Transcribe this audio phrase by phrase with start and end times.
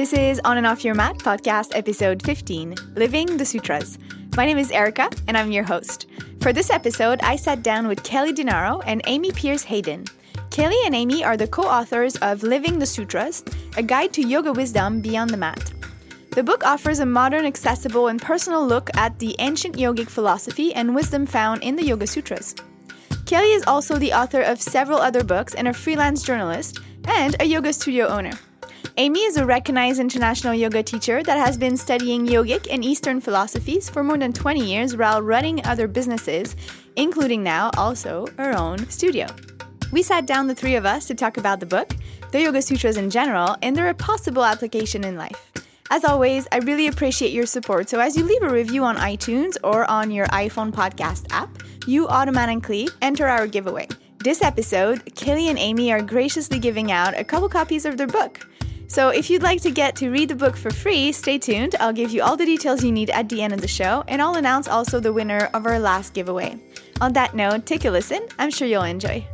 [0.00, 3.98] This is On and Off Your Mat podcast, episode 15 Living the Sutras.
[4.34, 6.06] My name is Erica, and I'm your host.
[6.40, 10.06] For this episode, I sat down with Kelly DiNardo and Amy Pearce Hayden.
[10.48, 13.44] Kelly and Amy are the co authors of Living the Sutras,
[13.76, 15.70] a guide to yoga wisdom beyond the mat.
[16.30, 20.94] The book offers a modern, accessible, and personal look at the ancient yogic philosophy and
[20.94, 22.54] wisdom found in the Yoga Sutras.
[23.26, 27.44] Kelly is also the author of several other books and a freelance journalist and a
[27.44, 28.32] yoga studio owner.
[29.00, 33.88] Amy is a recognized international yoga teacher that has been studying yogic and Eastern philosophies
[33.88, 36.54] for more than 20 years while running other businesses,
[36.96, 39.26] including now also her own studio.
[39.90, 41.94] We sat down, the three of us, to talk about the book,
[42.30, 45.50] the Yoga Sutras in general, and their possible application in life.
[45.90, 47.88] As always, I really appreciate your support.
[47.88, 51.48] So, as you leave a review on iTunes or on your iPhone podcast app,
[51.86, 53.88] you automatically enter our giveaway.
[54.18, 58.46] This episode, Kelly and Amy are graciously giving out a couple copies of their book.
[58.90, 61.76] So if you'd like to get to read the book for free, stay tuned.
[61.78, 64.20] I'll give you all the details you need at the end of the show, and
[64.20, 66.58] I'll announce also the winner of our last giveaway.
[67.00, 68.26] On that note, take a listen.
[68.36, 69.24] I'm sure you'll enjoy.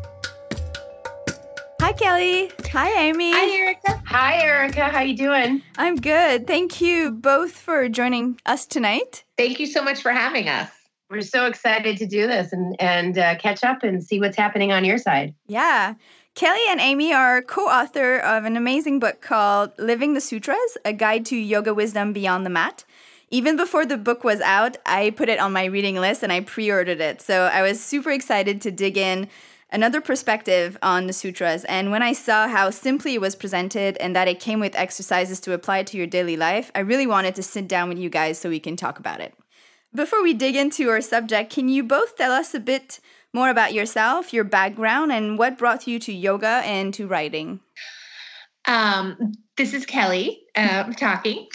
[1.80, 2.52] Hi, Kelly.
[2.70, 3.32] Hi, Amy.
[3.32, 4.02] Hi, Erica.
[4.04, 4.84] Hi, Erica.
[4.90, 5.62] How you doing?
[5.78, 6.46] I'm good.
[6.46, 9.24] Thank you both for joining us tonight.
[9.38, 10.68] Thank you so much for having us.
[11.08, 14.72] We're so excited to do this and and uh, catch up and see what's happening
[14.72, 15.34] on your side.
[15.46, 15.94] Yeah.
[16.36, 20.92] Kelly and Amy are co author of an amazing book called Living the Sutras A
[20.92, 22.84] Guide to Yoga Wisdom Beyond the Mat.
[23.30, 26.40] Even before the book was out, I put it on my reading list and I
[26.42, 27.22] pre ordered it.
[27.22, 29.30] So I was super excited to dig in
[29.72, 31.64] another perspective on the sutras.
[31.64, 35.40] And when I saw how simply it was presented and that it came with exercises
[35.40, 38.38] to apply to your daily life, I really wanted to sit down with you guys
[38.38, 39.32] so we can talk about it.
[39.94, 43.00] Before we dig into our subject, can you both tell us a bit
[43.36, 47.60] more about yourself, your background, and what brought you to yoga and to writing.
[48.64, 51.46] Um, this is Kelly uh, talking.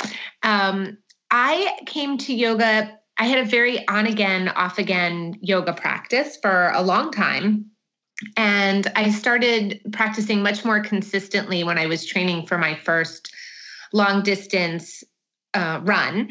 [0.44, 1.00] Um,
[1.32, 3.00] I came to yoga.
[3.18, 7.66] I had a very on again, off again yoga practice for a long time.
[8.38, 13.34] And I started practicing much more consistently when I was training for my first
[13.92, 15.04] long distance
[15.56, 16.30] uh, run.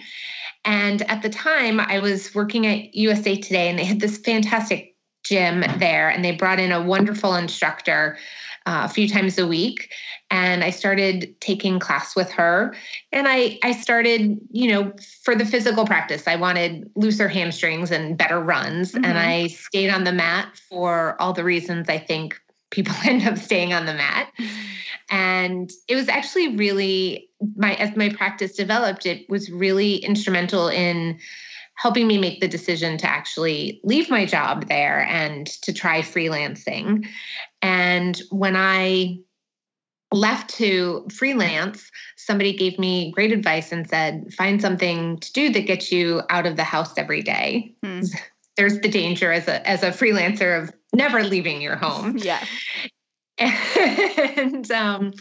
[0.65, 4.90] And at the time, I was working at USA Today, and they had this fantastic
[5.31, 8.19] gym there and they brought in a wonderful instructor
[8.67, 9.93] uh, a few times a week
[10.29, 12.75] and i started taking class with her
[13.13, 14.93] and i i started you know
[15.23, 19.05] for the physical practice i wanted looser hamstrings and better runs mm-hmm.
[19.05, 22.39] and i stayed on the mat for all the reasons i think
[22.71, 24.33] people end up staying on the mat
[25.11, 31.19] and it was actually really my as my practice developed it was really instrumental in
[31.81, 37.07] helping me make the decision to actually leave my job there and to try freelancing.
[37.63, 39.21] And when I
[40.13, 45.63] left to freelance, somebody gave me great advice and said, find something to do that
[45.63, 47.75] gets you out of the house every day.
[47.83, 48.01] Hmm.
[48.59, 52.19] There's the danger as a as a freelancer of never leaving your home.
[52.23, 52.45] Yeah.
[53.39, 55.15] And um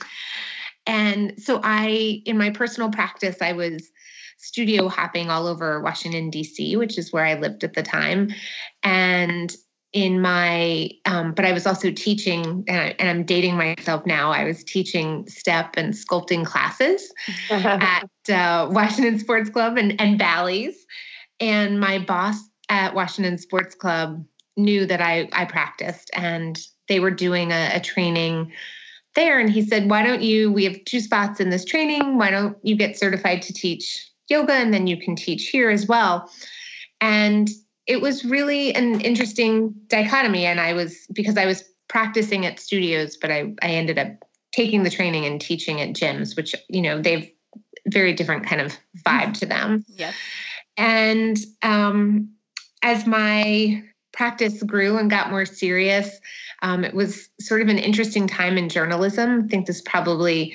[0.86, 3.90] and so I in my personal practice I was
[4.40, 8.32] studio hopping all over Washington, D.C., which is where I lived at the time.
[8.84, 9.54] And
[9.92, 14.32] in my, um, but I was also teaching, and, I, am dating myself now.
[14.32, 17.12] I was teaching step and sculpting classes
[17.50, 20.86] at uh, Washington Sports Club and, and Bally's.
[21.40, 22.38] And my boss
[22.70, 24.24] at Washington Sports Club
[24.56, 28.54] knew that I, I practiced, and they were doing a, a training
[29.16, 29.40] there.
[29.40, 30.52] And he said, Why don't you?
[30.52, 32.18] We have two spots in this training.
[32.18, 35.88] Why don't you get certified to teach yoga and then you can teach here as
[35.88, 36.30] well.
[37.02, 37.50] And
[37.88, 40.46] it was really an interesting dichotomy.
[40.46, 44.10] And I was, because I was practicing at studios, but I, I ended up
[44.52, 47.32] taking the training and teaching at gyms, which, you know, they've
[47.88, 49.86] very different kind of vibe to them.
[49.88, 50.12] Yeah.
[50.78, 52.30] And um,
[52.84, 56.20] as my practice grew and got more serious,
[56.62, 59.44] um, it was sort of an interesting time in journalism.
[59.46, 60.54] I think this probably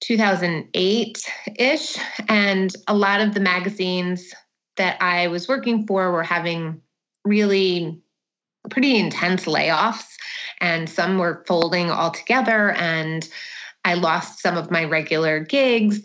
[0.00, 1.98] 2008 ish.
[2.28, 4.34] And a lot of the magazines
[4.76, 6.80] that I was working for were having
[7.24, 8.00] really
[8.70, 10.06] pretty intense layoffs,
[10.60, 12.72] and some were folding altogether.
[12.72, 13.28] And
[13.84, 16.04] I lost some of my regular gigs.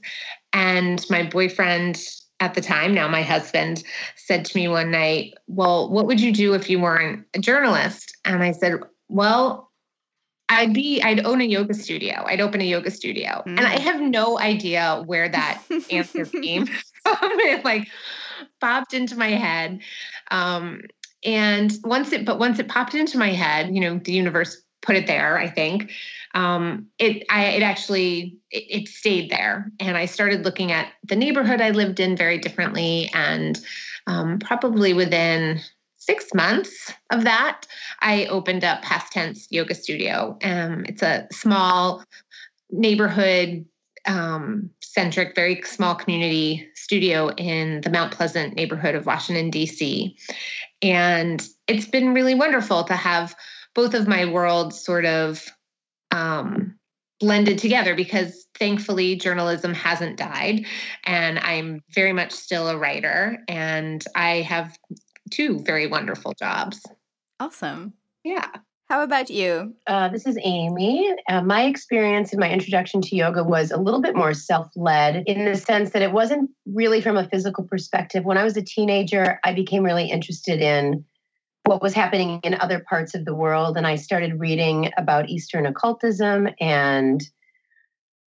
[0.54, 2.02] And my boyfriend
[2.40, 3.84] at the time, now my husband,
[4.16, 8.16] said to me one night, Well, what would you do if you weren't a journalist?
[8.24, 9.65] And I said, Well,
[10.48, 12.24] I'd be, I'd own a yoga studio.
[12.26, 13.44] I'd open a yoga studio.
[13.48, 13.58] Mm.
[13.58, 13.82] And I mm.
[13.82, 15.62] have no idea where that
[15.92, 16.76] answer came from.
[17.38, 17.88] It like
[18.60, 19.80] popped into my head.
[20.32, 20.82] Um,
[21.24, 24.96] and once it, but once it popped into my head, you know, the universe put
[24.96, 25.38] it there.
[25.38, 25.92] I think
[26.34, 31.16] um, it I it actually it, it, stayed there, and I started looking at the
[31.16, 33.60] neighborhood I lived in very differently, and
[34.08, 35.62] um, probably within
[36.06, 37.66] six months of that,
[38.02, 40.38] I opened up Past Tense Yoga Studio.
[40.44, 42.04] Um, it's a small
[42.70, 43.66] neighborhood
[44.08, 50.16] um, centric, very small community studio in the Mount Pleasant neighborhood of Washington, D.C.
[50.82, 53.36] And it's been really wonderful to have
[53.74, 55.44] both of my worlds sort of
[56.12, 56.76] um,
[57.20, 60.66] blended together because thankfully journalism hasn't died
[61.06, 64.78] and I'm very much still a writer and I have
[65.32, 66.86] two very wonderful jobs.
[67.40, 67.94] Awesome.
[68.24, 68.48] Yeah.
[68.88, 69.74] How about you?
[69.88, 71.12] Uh, this is Amy.
[71.28, 75.24] Uh, my experience in my introduction to yoga was a little bit more self led
[75.26, 78.26] in the sense that it wasn't really from a physical perspective.
[78.26, 81.04] When I was a teenager, I became really interested in
[81.64, 83.76] what was happening in other parts of the world.
[83.76, 86.48] And I started reading about Eastern occultism.
[86.60, 87.28] And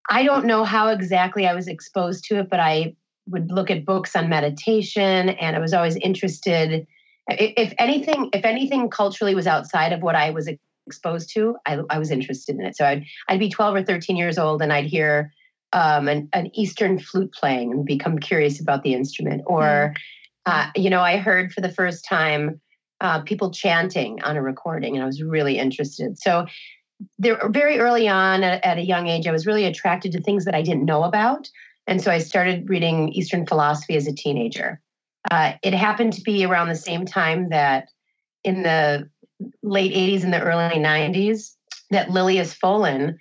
[0.10, 2.96] I don't know how exactly I was exposed to it, but I
[3.28, 6.86] would look at books on meditation and I was always interested.
[7.28, 10.50] If anything, if anything culturally was outside of what I was
[10.86, 12.78] exposed to, I, I was interested in it.
[12.78, 15.32] So I'd, I'd be 12 or 13 years old and I'd hear
[15.74, 19.42] um, an, an, Eastern flute playing and become curious about the instrument.
[19.46, 20.02] Or, mm.
[20.46, 22.62] uh, you know, I heard for the first time
[23.02, 26.18] uh, people chanting on a recording, and I was really interested.
[26.18, 26.46] So,
[27.20, 30.46] there very early on at, at, a young age, I was really attracted to things
[30.46, 31.50] that I didn't know about,
[31.88, 34.82] and so I started reading Eastern philosophy as a teenager.
[35.30, 37.90] Uh, it happened to be around the same time that,
[38.44, 39.10] in the
[39.64, 41.52] late '80s and the early '90s,
[41.92, 43.18] that Lilias Folan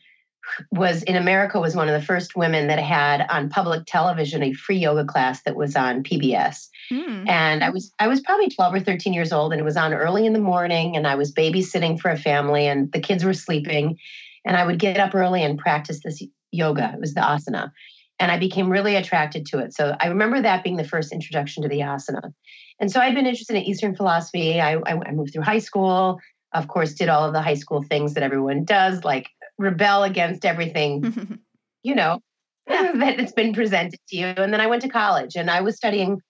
[0.70, 4.52] was in America was one of the first women that had on public television a
[4.52, 6.68] free yoga class that was on PBS.
[6.90, 7.28] Mm.
[7.28, 9.94] And I was I was probably 12 or 13 years old and it was on
[9.94, 13.34] early in the morning and I was babysitting for a family and the kids were
[13.34, 13.98] sleeping
[14.44, 16.22] and I would get up early and practice this
[16.52, 16.92] yoga.
[16.94, 17.72] It was the asana.
[18.18, 19.74] And I became really attracted to it.
[19.74, 22.32] So I remember that being the first introduction to the asana.
[22.80, 24.60] And so I'd been interested in Eastern philosophy.
[24.60, 26.20] I, I, I moved through high school,
[26.52, 29.28] of course, did all of the high school things that everyone does, like
[29.58, 31.38] rebel against everything,
[31.82, 32.20] you know,
[32.68, 32.92] yeah.
[32.94, 34.26] that's been presented to you.
[34.26, 36.20] And then I went to college and I was studying.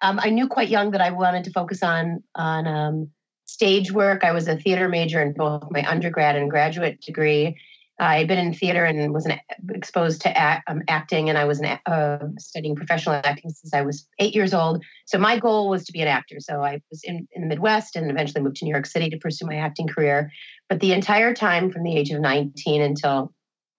[0.00, 3.10] Um, I knew quite young that I wanted to focus on on um,
[3.46, 4.24] stage work.
[4.24, 7.56] I was a theater major in both my undergrad and graduate degree.
[7.98, 9.38] I had been in theater and was an,
[9.70, 13.82] exposed to act, um, acting, and I was an, uh, studying professional acting since I
[13.82, 14.82] was eight years old.
[15.06, 16.36] So my goal was to be an actor.
[16.40, 19.18] So I was in, in the Midwest and eventually moved to New York City to
[19.18, 20.32] pursue my acting career.
[20.68, 23.32] But the entire time from the age of 19 until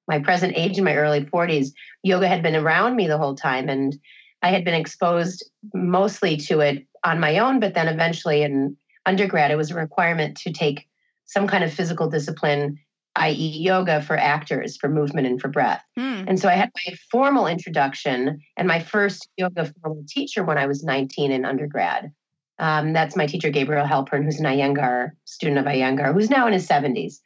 [0.07, 1.69] my present age in my early 40s,
[2.03, 3.67] yoga had been around me the whole time.
[3.67, 3.97] And
[4.41, 9.51] I had been exposed mostly to it on my own, but then eventually in undergrad,
[9.51, 10.87] it was a requirement to take
[11.25, 12.77] some kind of physical discipline
[13.15, 15.83] i.e., yoga for actors, for movement and for breath.
[15.95, 16.25] Hmm.
[16.27, 20.65] And so I had my formal introduction and my first yoga formal teacher when I
[20.65, 22.11] was 19 in undergrad.
[22.59, 26.53] Um, that's my teacher, Gabriel Halpern, who's an Iyengar student of Iyengar, who's now in
[26.53, 27.19] his 70s.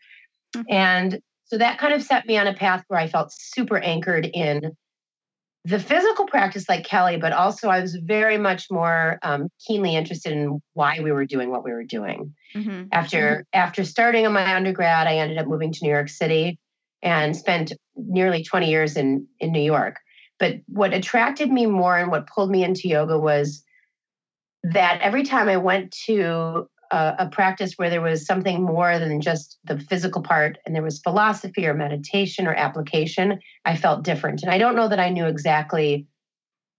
[0.55, 0.61] Hmm.
[0.69, 4.25] And so that kind of set me on a path where I felt super anchored
[4.25, 4.75] in
[5.67, 10.31] the physical practice like Kelly, but also I was very much more um, keenly interested
[10.31, 12.33] in why we were doing what we were doing.
[12.55, 12.83] Mm-hmm.
[12.93, 13.42] After mm-hmm.
[13.59, 16.57] after starting on my undergrad, I ended up moving to New York City
[17.01, 19.97] and spent nearly 20 years in in New York.
[20.39, 23.61] But what attracted me more and what pulled me into yoga was
[24.63, 29.21] that every time I went to a, a, practice where there was something more than
[29.21, 34.44] just the physical part and there was philosophy or meditation or application, I felt different.
[34.44, 36.07] And I don't know that I knew exactly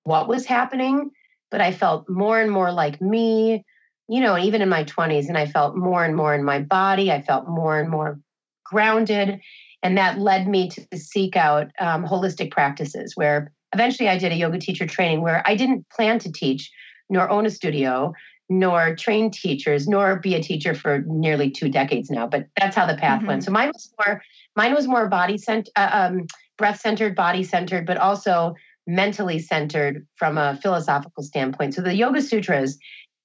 [0.04, 1.10] what was happening,
[1.50, 3.64] but I felt more and more like me,
[4.08, 5.28] you know, even in my 20s.
[5.28, 7.12] And I felt more and more in my body.
[7.12, 8.18] I felt more and more
[8.64, 9.40] grounded.
[9.82, 14.36] And that led me to seek out um, holistic practices where eventually I did a
[14.36, 16.70] yoga teacher training where I didn't plan to teach
[17.10, 18.12] nor own a studio
[18.48, 22.26] nor train teachers, nor be a teacher for nearly two decades now.
[22.26, 23.28] But that's how the path mm-hmm.
[23.28, 23.44] went.
[23.44, 24.22] So mine was more,
[24.56, 26.26] mine was more body centered, uh, um,
[26.56, 28.54] breath centered, body centered, but also
[28.86, 31.74] mentally centered from a philosophical standpoint.
[31.74, 32.78] So the Yoga Sutras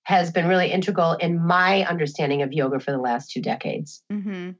[0.03, 4.03] has been really integral in my understanding of yoga for the last two decades.
[4.11, 4.51] Mm-hmm.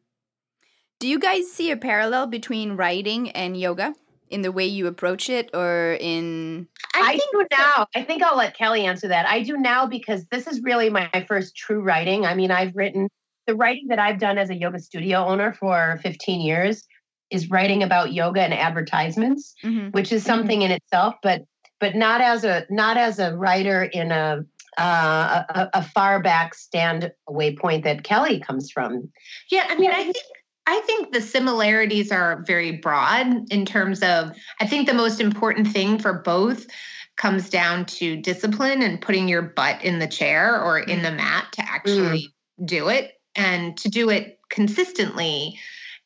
[0.99, 3.93] Do you guys see a parallel between writing and yoga?
[4.33, 7.87] In the way you approach it or in I, I do now.
[7.95, 9.27] I think I'll let Kelly answer that.
[9.27, 12.25] I do now because this is really my first true writing.
[12.25, 13.09] I mean, I've written
[13.45, 16.83] the writing that I've done as a yoga studio owner for 15 years
[17.29, 19.89] is writing about yoga and advertisements, mm-hmm.
[19.89, 20.27] which is mm-hmm.
[20.27, 20.71] something mm-hmm.
[20.71, 21.43] in itself, but
[21.79, 24.45] but not as a not as a writer in a
[24.77, 29.11] uh, a, a, far back stand away point that Kelly comes from.
[29.51, 30.15] Yeah, I mean, I think
[30.65, 35.67] I think the similarities are very broad in terms of, I think the most important
[35.67, 36.67] thing for both
[37.15, 41.47] comes down to discipline and putting your butt in the chair or in the mat
[41.53, 42.65] to actually mm.
[42.65, 45.59] do it and to do it consistently.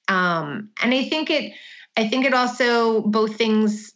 [0.08, 1.54] Um, and I think it,
[1.96, 3.94] I think it also, both things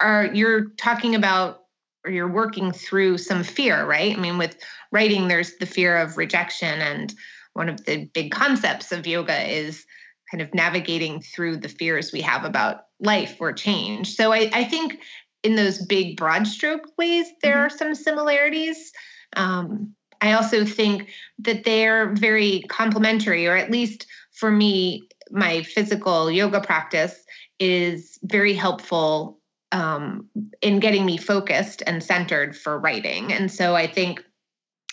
[0.00, 1.64] are, you're talking about
[2.04, 4.16] or you're working through some fear, right?
[4.16, 4.56] I mean, with
[4.92, 7.12] writing, there's the fear of rejection and
[7.54, 9.84] one of the big concepts of yoga is
[10.30, 14.14] kind of navigating through the fears we have about life or change.
[14.14, 14.98] So I, I think
[15.42, 17.66] in those big broad stroke ways, there mm-hmm.
[17.66, 18.92] are some similarities.
[19.36, 26.30] Um, I also think that they're very complementary, or at least for me, my physical
[26.30, 27.24] yoga practice
[27.60, 29.38] is very helpful
[29.72, 30.28] um,
[30.62, 33.32] in getting me focused and centered for writing.
[33.32, 34.24] And so I think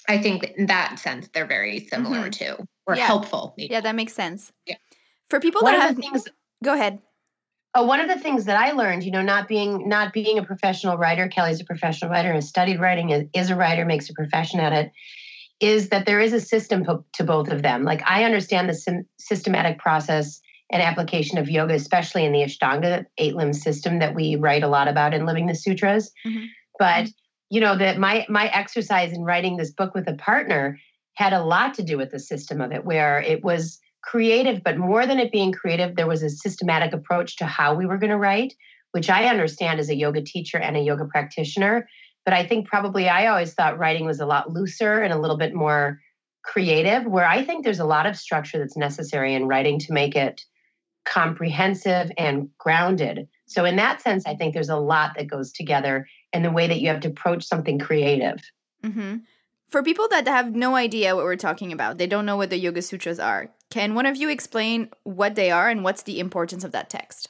[0.07, 2.57] I think in that sense they're very similar mm-hmm.
[2.57, 3.07] too, or yeah.
[3.07, 3.55] helpful.
[3.57, 3.73] Maybe.
[3.73, 4.51] Yeah, that makes sense.
[4.67, 4.75] Yeah.
[5.29, 6.27] For people one that have things,
[6.63, 6.99] go ahead.
[7.73, 10.43] Oh, one of the things that I learned, you know, not being not being a
[10.43, 14.13] professional writer, Kelly's a professional writer, has studied writing, is, is a writer, makes a
[14.13, 14.91] profession at it,
[15.59, 17.83] is that there is a system to both of them.
[17.83, 20.39] Like I understand the systematic process
[20.71, 24.67] and application of yoga, especially in the Ashtanga eight limb system that we write a
[24.67, 26.11] lot about in Living the Sutras.
[26.25, 26.45] Mm-hmm.
[26.79, 27.09] But
[27.49, 30.79] you know that my my exercise in writing this book with a partner
[31.15, 34.77] had a lot to do with the system of it, where it was creative, but
[34.77, 38.11] more than it being creative, there was a systematic approach to how we were going
[38.11, 38.53] to write,
[38.91, 41.87] which I understand as a yoga teacher and a yoga practitioner.
[42.23, 45.37] But I think probably I always thought writing was a lot looser and a little
[45.37, 45.99] bit more
[46.43, 50.15] creative, where I think there's a lot of structure that's necessary in writing to make
[50.15, 50.41] it
[51.05, 53.27] comprehensive and grounded.
[53.47, 56.67] So, in that sense, I think there's a lot that goes together in the way
[56.67, 58.39] that you have to approach something creative.
[58.83, 59.17] Mm-hmm.
[59.69, 62.57] For people that have no idea what we're talking about, they don't know what the
[62.57, 63.49] Yoga Sutras are.
[63.69, 67.29] Can one of you explain what they are and what's the importance of that text?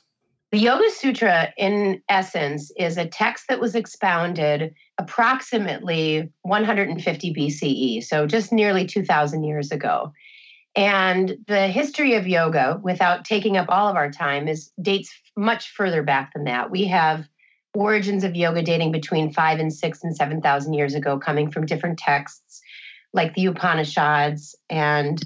[0.51, 8.25] The Yoga Sutra, in essence, is a text that was expounded approximately 150 BCE, so
[8.27, 10.13] just nearly 2,000 years ago.
[10.75, 15.72] And the history of yoga, without taking up all of our time, is dates much
[15.72, 16.70] further back than that.
[16.70, 17.27] We have
[17.74, 21.98] origins of yoga dating between five and six and 7,000 years ago, coming from different
[21.98, 22.62] texts
[23.13, 24.56] like the Upanishads.
[24.70, 25.22] And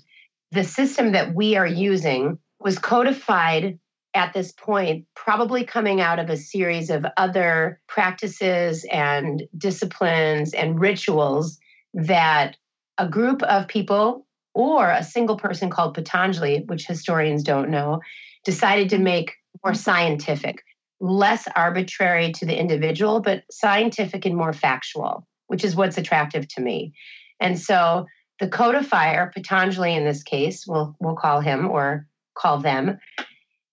[0.52, 3.80] the system that we are using was codified
[4.14, 10.80] at this point, probably coming out of a series of other practices and disciplines and
[10.80, 11.60] rituals
[11.94, 12.58] that
[12.98, 14.26] a group of people
[14.56, 18.02] or a single person called Patanjali, which historians don't know,
[18.44, 20.64] decided to make more scientific
[21.00, 26.62] less arbitrary to the individual, but scientific and more factual, which is what's attractive to
[26.62, 26.94] me.
[27.40, 28.06] And so
[28.40, 32.98] the codifier, Patanjali in this case, we'll, we'll call him or call them,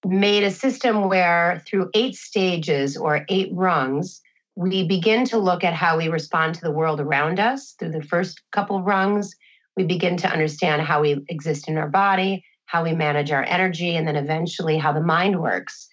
[0.05, 4.21] made a system where through eight stages or eight rungs,
[4.57, 7.75] we begin to look at how we respond to the world around us.
[7.79, 9.35] Through the first couple rungs,
[9.77, 13.95] we begin to understand how we exist in our body, how we manage our energy,
[13.97, 15.89] and then eventually how the mind works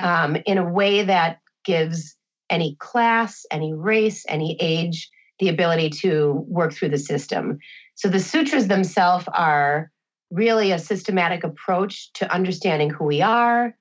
[0.00, 2.16] um, in a way that gives
[2.50, 7.58] any class, any race, any age the ability to work through the system.
[7.94, 9.90] So the sutras themselves are
[10.30, 13.76] really a systematic approach to understanding who we are,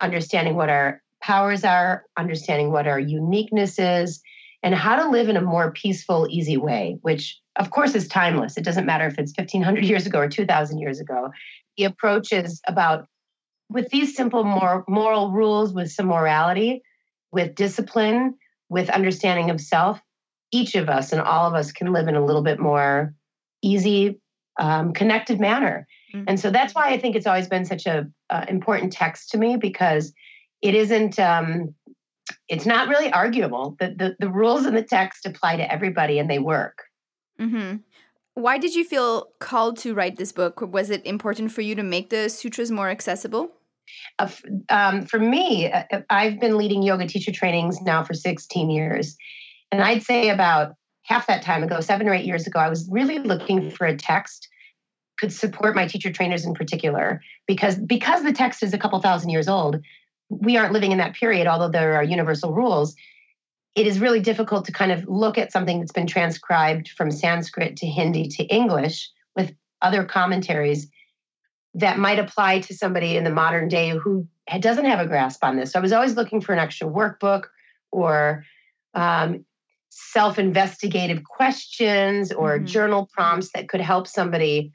[0.00, 4.20] understanding what our powers are, understanding what our uniqueness is,
[4.62, 8.56] and how to live in a more peaceful, easy way, which of course is timeless.
[8.56, 11.30] It doesn't matter if it's 1500 years ago or 2000 years ago.
[11.76, 13.06] The approach is about
[13.70, 16.82] with these simple mor- moral rules, with some morality,
[17.30, 18.34] with discipline,
[18.68, 20.00] with understanding of self,
[20.50, 23.14] each of us and all of us can live in a little bit more
[23.62, 24.20] easy,
[24.60, 25.86] um, connected manner.
[26.14, 26.24] Mm-hmm.
[26.28, 29.38] And so that's why I think it's always been such a uh, important text to
[29.38, 30.12] me because
[30.60, 31.18] it isn't.
[31.18, 31.74] Um,
[32.48, 33.76] it's not really arguable.
[33.78, 36.82] The, the the rules in the text apply to everybody and they work.
[37.40, 37.76] Mm-hmm.
[38.34, 40.60] Why did you feel called to write this book?
[40.60, 43.50] Was it important for you to make the sutras more accessible?
[44.18, 44.28] Uh,
[44.70, 49.16] um, for me, uh, I've been leading yoga teacher trainings now for 16 years.
[49.70, 52.88] And I'd say about half that time ago, seven or eight years ago, I was
[52.90, 54.48] really looking for a text
[55.18, 59.30] could support my teacher trainers in particular because because the text is a couple thousand
[59.30, 59.80] years old
[60.30, 62.96] we aren't living in that period although there are universal rules
[63.76, 67.76] it is really difficult to kind of look at something that's been transcribed from sanskrit
[67.76, 70.88] to hindi to english with other commentaries
[71.74, 74.26] that might apply to somebody in the modern day who
[74.60, 75.72] doesn't have a grasp on this.
[75.72, 77.44] So I was always looking for an extra workbook
[77.90, 78.44] or
[78.94, 79.44] um,
[79.94, 82.66] self investigative questions or mm-hmm.
[82.66, 84.72] journal prompts that could help somebody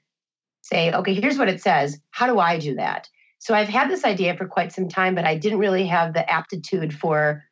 [0.61, 1.97] say, okay, here's what it says.
[2.11, 3.09] How do I do that?
[3.39, 6.29] So I've had this idea for quite some time, but I didn't really have the
[6.29, 7.43] aptitude for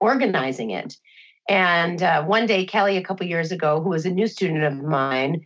[0.00, 0.96] organizing it.
[1.48, 4.74] And uh, one day, Kelly, a couple years ago, who was a new student of
[4.74, 5.42] mine,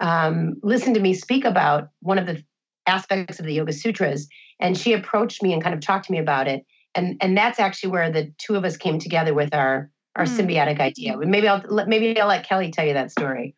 [0.00, 2.42] um, listened to me speak about one of the
[2.86, 6.18] aspects of the Yoga Sutras, and she approached me and kind of talked to me
[6.18, 6.64] about it.
[6.94, 10.36] And and that's actually where the two of us came together with our our mm.
[10.36, 11.16] symbiotic idea.
[11.16, 13.54] Maybe I'll maybe I'll let Kelly tell you that story.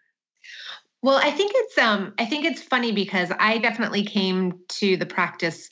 [1.02, 5.06] Well, I think it's um I think it's funny because I definitely came to the
[5.06, 5.68] practice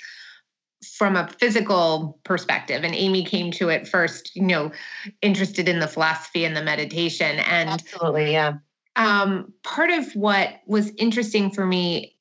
[0.97, 4.73] from a physical perspective and Amy came to it first, you know,
[5.21, 8.55] interested in the philosophy and the meditation and Absolutely, yeah.
[8.97, 12.17] Um part of what was interesting for me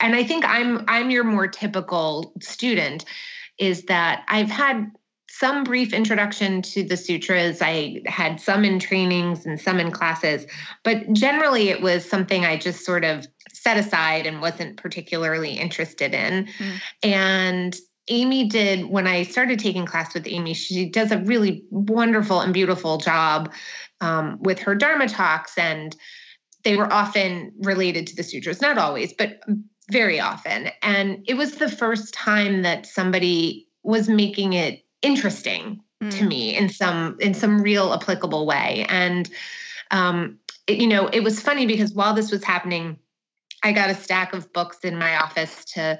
[0.00, 3.04] and I think I'm I'm your more typical student
[3.58, 4.90] is that I've had
[5.40, 7.62] some brief introduction to the sutras.
[7.62, 10.46] I had some in trainings and some in classes,
[10.84, 16.12] but generally it was something I just sort of set aside and wasn't particularly interested
[16.12, 16.46] in.
[16.58, 16.80] Mm.
[17.02, 17.76] And
[18.08, 22.52] Amy did when I started taking class with Amy, she does a really wonderful and
[22.52, 23.50] beautiful job
[24.02, 25.56] um, with her Dharma talks.
[25.56, 25.96] And
[26.64, 29.40] they were often related to the sutras, not always, but
[29.90, 30.68] very often.
[30.82, 36.10] And it was the first time that somebody was making it interesting mm.
[36.10, 38.86] to me in some in some real applicable way.
[38.88, 39.28] And
[39.90, 42.98] um, it, you know it was funny because while this was happening
[43.62, 45.98] i got a stack of books in my office to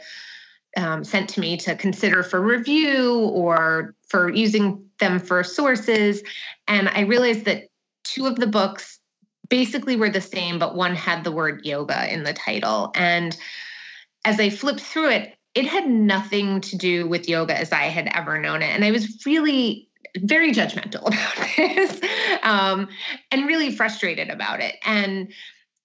[0.76, 6.23] um, sent to me to consider for review or for using them for sources.
[6.69, 7.64] And i realized that
[8.04, 8.99] two of the books
[9.49, 12.92] basically were the same but one had the word yoga in the title.
[12.95, 13.37] And
[14.25, 18.09] as i flipped through it it had nothing to do with yoga as I had
[18.14, 18.71] ever known it.
[18.71, 19.88] And I was really
[20.19, 22.00] very judgmental about this
[22.42, 22.88] um,
[23.30, 24.76] and really frustrated about it.
[24.85, 25.33] And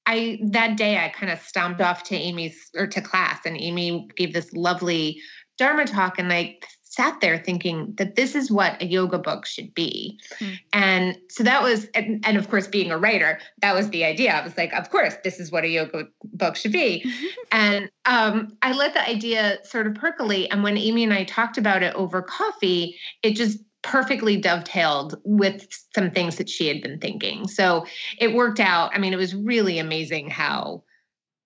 [0.05, 4.07] I that day I kind of stomped off to Amy's or to class, and Amy
[4.15, 5.20] gave this lovely
[5.57, 6.59] Dharma talk, and I
[6.96, 10.18] sat there thinking that this is what a yoga book should be.
[10.40, 10.60] Mm.
[10.72, 14.34] And so that was, and, and, of course, being a writer, that was the idea.
[14.34, 17.05] I was like, of course, this is what a yoga book should be.
[17.51, 20.48] and um, I let the idea sort of percolate.
[20.51, 25.68] And when Amy and I talked about it over coffee, it just perfectly dovetailed with
[25.94, 27.48] some things that she had been thinking.
[27.48, 27.86] So
[28.20, 28.92] it worked out.
[28.96, 30.84] I mean, it was really amazing how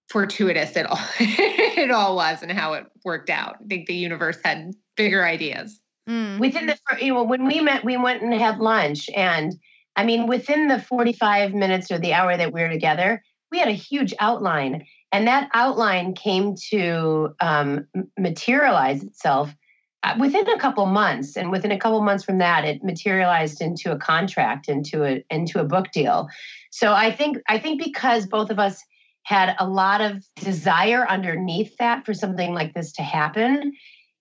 [0.10, 3.58] fortuitous it all it all was and how it worked out.
[3.62, 5.80] I think the universe had bigger ideas.
[6.10, 6.40] Mm.
[6.40, 9.56] Within the you know when we met, we went and had lunch, and
[9.96, 13.60] I mean within the forty five minutes or the hour that we were together, we
[13.60, 19.56] had a huge outline, and that outline came to um, materialize itself
[20.04, 23.92] uh, within a couple months and within a couple months from that it materialized into
[23.92, 26.30] a contract into a into a book deal
[26.72, 28.82] so i think i think because both of us
[29.30, 33.74] had a lot of desire underneath that for something like this to happen.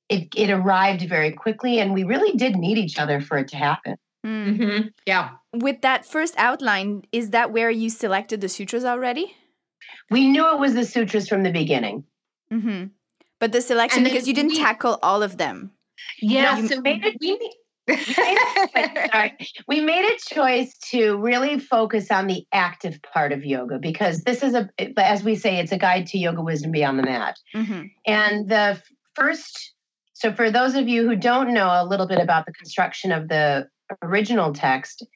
[0.09, 3.57] It, it arrived very quickly, and we really did need each other for it to
[3.57, 3.97] happen.
[4.27, 4.88] Mm-hmm.
[5.07, 5.31] Yeah.
[5.55, 9.37] With that first outline, is that where you selected the sutras already?
[10.11, 12.05] We knew it was the sutras from the beginning.
[12.53, 12.87] Mm-hmm.
[13.38, 15.71] But the selection, because you didn't we, tackle all of them.
[16.21, 17.53] Yeah, no, so we, we,
[19.12, 19.37] Sorry.
[19.66, 24.42] We made a choice to really focus on the active part of yoga because this
[24.42, 24.68] is a,
[24.99, 27.38] as we say, it's a guide to yoga wisdom beyond the mat.
[27.55, 27.83] Mm-hmm.
[28.07, 28.83] And the
[29.14, 29.73] first,
[30.18, 33.28] so for those of you who don't know a little bit about the construction of
[33.28, 33.68] the
[34.02, 35.07] original text,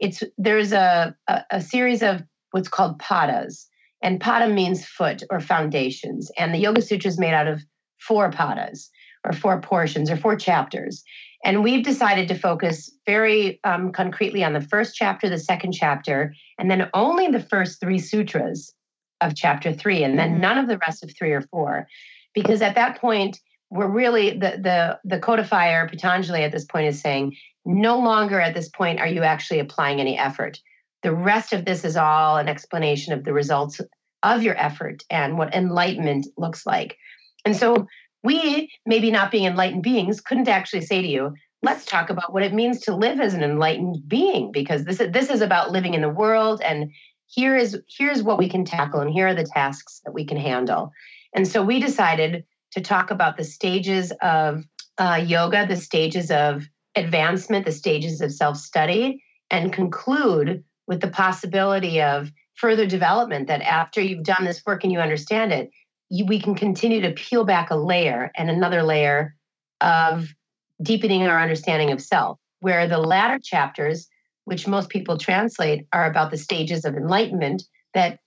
[0.00, 3.66] it's there's a, a, a series of what's called padas.
[4.02, 6.32] And pada means foot or foundations.
[6.36, 7.62] And the Yoga Sutra is made out of
[8.00, 8.88] four padas
[9.24, 11.04] or four portions or four chapters.
[11.44, 16.34] And we've decided to focus very um, concretely on the first chapter, the second chapter,
[16.58, 18.74] and then only the first three sutras
[19.20, 20.40] of chapter three, and then mm-hmm.
[20.40, 21.86] none of the rest of three or four.
[22.34, 23.38] Because at that point,
[23.70, 28.54] we're really the the the codifier Patanjali at this point is saying no longer at
[28.54, 30.58] this point are you actually applying any effort.
[31.02, 33.80] The rest of this is all an explanation of the results
[34.22, 36.96] of your effort and what enlightenment looks like.
[37.44, 37.86] And so
[38.22, 42.42] we, maybe not being enlightened beings, couldn't actually say to you, let's talk about what
[42.42, 45.94] it means to live as an enlightened being, because this is, this is about living
[45.94, 46.90] in the world and
[47.26, 50.38] here is here's what we can tackle and here are the tasks that we can
[50.38, 50.90] handle.
[51.34, 54.64] And so we decided to talk about the stages of
[54.98, 61.08] uh, yoga, the stages of advancement, the stages of self study, and conclude with the
[61.10, 65.70] possibility of further development that after you've done this work and you understand it,
[66.10, 69.34] you, we can continue to peel back a layer and another layer
[69.80, 70.34] of
[70.82, 74.08] deepening our understanding of self, where the latter chapters,
[74.44, 77.62] which most people translate, are about the stages of enlightenment
[77.94, 78.18] that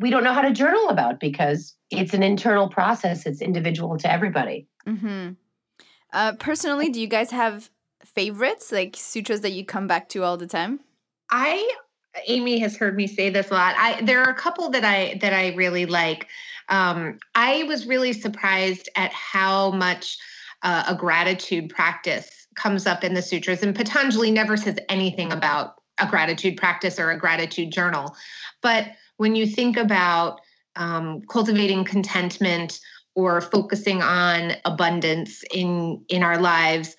[0.00, 3.26] we don't know how to journal about because it's an internal process.
[3.26, 4.66] It's individual to everybody.
[4.86, 5.32] Mm-hmm.
[6.12, 7.70] Uh, personally, do you guys have
[8.04, 10.80] favorites, like sutras that you come back to all the time?
[11.30, 11.70] I
[12.26, 13.74] Amy has heard me say this a lot.
[13.78, 16.26] I there are a couple that I that I really like.
[16.68, 20.18] Um, I was really surprised at how much
[20.62, 25.74] uh, a gratitude practice comes up in the sutras, and Patanjali never says anything about
[25.98, 28.16] a gratitude practice or a gratitude journal.
[28.62, 28.88] But
[29.20, 30.40] when you think about
[30.76, 32.80] um, cultivating contentment
[33.14, 36.96] or focusing on abundance in in our lives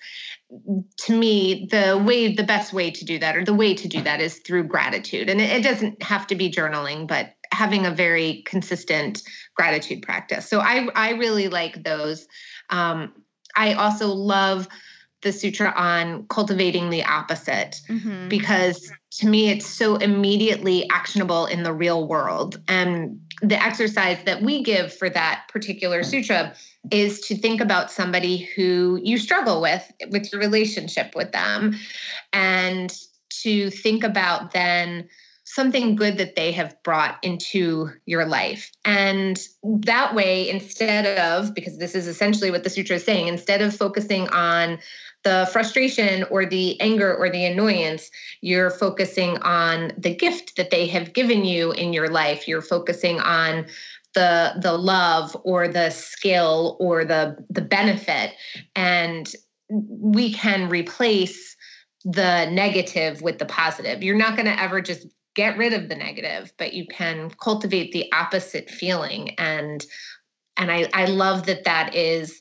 [0.98, 4.00] to me the way the best way to do that or the way to do
[4.02, 5.28] that is through gratitude.
[5.28, 9.22] And it, it doesn't have to be journaling but having a very consistent
[9.56, 10.48] gratitude practice.
[10.48, 12.28] So i i really like those.
[12.70, 13.14] Um,
[13.56, 14.68] i also love
[15.22, 18.28] the sutra on cultivating the opposite mm-hmm.
[18.28, 24.42] because to me it's so immediately actionable in the real world and the exercise that
[24.42, 26.54] we give for that particular sutra
[26.90, 31.74] is to think about somebody who you struggle with with your relationship with them
[32.32, 32.98] and
[33.30, 35.08] to think about then
[35.52, 38.70] something good that they have brought into your life.
[38.86, 43.60] And that way, instead of, because this is essentially what the sutra is saying, instead
[43.60, 44.78] of focusing on
[45.24, 50.86] the frustration or the anger or the annoyance, you're focusing on the gift that they
[50.88, 52.48] have given you in your life.
[52.48, 53.66] You're focusing on
[54.14, 58.34] the the love or the skill or the the benefit
[58.76, 59.32] and
[59.68, 61.56] we can replace
[62.04, 64.02] the negative with the positive.
[64.02, 67.92] You're not going to ever just get rid of the negative, but you can cultivate
[67.92, 69.84] the opposite feeling and
[70.56, 72.40] and I I love that that is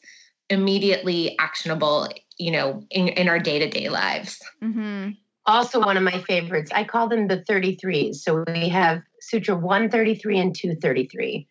[0.50, 2.10] immediately actionable
[2.42, 4.40] you know in, in our day-to-day lives.
[4.64, 5.12] Mm-hmm.
[5.46, 10.40] also one of my favorites i call them the 33s so we have sutra 133
[10.40, 11.48] and 233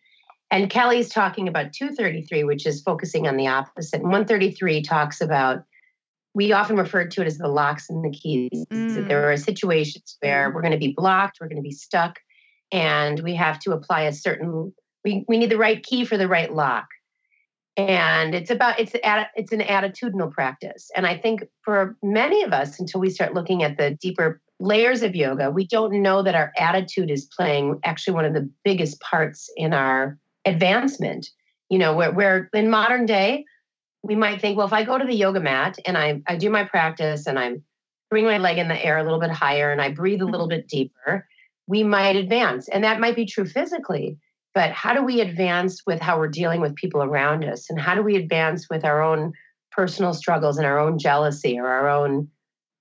[0.51, 4.01] and kelly's talking about 233 which is focusing on the opposite.
[4.01, 5.63] And 133 talks about
[6.33, 8.65] we often refer to it as the locks and the keys.
[8.71, 9.07] Mm.
[9.07, 12.19] there are situations where we're going to be blocked we're going to be stuck
[12.71, 14.73] and we have to apply a certain
[15.03, 16.87] we, we need the right key for the right lock
[17.77, 20.91] and it's about it's it's an attitudinal practice.
[20.95, 25.01] And i think for many of us until we start looking at the deeper layers
[25.01, 28.99] of yoga we don't know that our attitude is playing actually one of the biggest
[29.01, 31.29] parts in our advancement.
[31.69, 33.45] You know where, in modern day
[34.03, 36.49] we might think well if i go to the yoga mat and i, I do
[36.49, 37.63] my practice and i'm
[38.09, 40.47] bring my leg in the air a little bit higher and i breathe a little
[40.47, 41.25] bit deeper
[41.71, 42.67] we might advance.
[42.67, 44.17] And that might be true physically
[44.53, 47.69] but how do we advance with how we're dealing with people around us?
[47.69, 49.33] And how do we advance with our own
[49.71, 52.27] personal struggles and our own jealousy or our own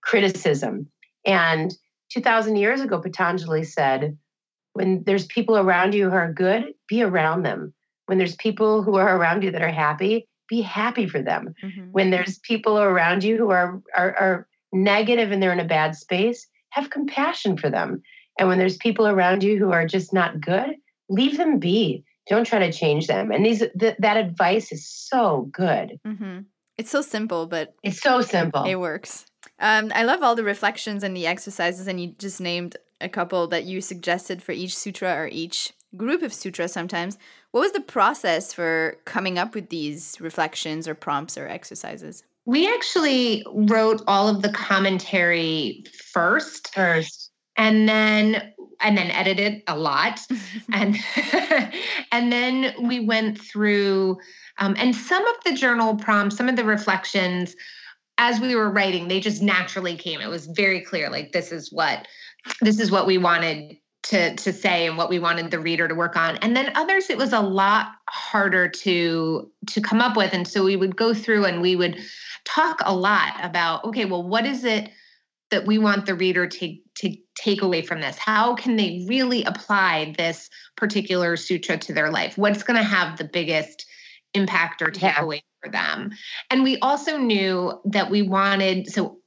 [0.03, 0.89] criticism?
[1.25, 1.73] And
[2.13, 4.19] 2000 years ago patanjali said
[4.73, 7.73] when there's people around you who are good be around them.
[8.07, 11.55] When there's people who are around you that are happy be happy for them.
[11.63, 11.93] Mm-hmm.
[11.93, 15.95] when there's people around you who are, are are negative and they're in a bad
[15.95, 18.03] space have compassion for them.
[18.39, 20.77] And when there's people around you who are just not good
[21.11, 22.05] leave them be.
[22.29, 23.31] Don't try to change them.
[23.31, 25.99] And these th- that advice is so good.
[26.07, 26.41] Mm-hmm.
[26.79, 28.65] It's so simple, but it's so simple.
[28.65, 29.27] It works.
[29.59, 33.47] Um, I love all the reflections and the exercises, and you just named a couple
[33.49, 37.19] that you suggested for each sutra or each group of sutras sometimes.
[37.51, 42.23] What was the process for coming up with these reflections or prompts or exercises?
[42.47, 46.73] We actually wrote all of the commentary first.
[46.75, 47.31] First.
[47.57, 50.21] And then and then edited a lot.
[50.73, 50.97] And
[52.13, 54.19] and then we went through
[54.59, 57.57] um, and some of the journal prompts some of the reflections
[58.19, 60.21] as we were writing they just naturally came.
[60.21, 62.07] It was very clear like this is what
[62.61, 65.95] this is what we wanted to to say and what we wanted the reader to
[65.95, 66.37] work on.
[66.39, 70.33] And then others it was a lot harder to to come up with.
[70.33, 72.01] And so we would go through and we would
[72.45, 74.91] talk a lot about okay well what is it
[75.51, 78.17] that we want the reader to, to take away from this?
[78.17, 82.39] How can they really apply this particular sutra to their life?
[82.39, 83.87] What's going to have the biggest
[84.35, 85.41] impact or takeaway yeah.
[85.63, 86.11] for them?
[86.51, 89.19] And we also knew that we wanted, so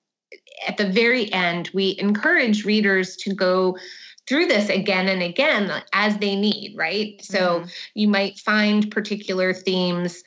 [0.68, 3.78] at the very end, we encourage readers to go
[4.28, 7.22] through this again and again as they need, right?
[7.22, 7.70] So mm-hmm.
[7.96, 10.24] you might find particular themes